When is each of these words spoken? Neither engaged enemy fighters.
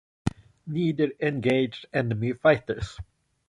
Neither 0.65 1.11
engaged 1.21 1.85
enemy 1.93 2.33
fighters. 2.33 2.99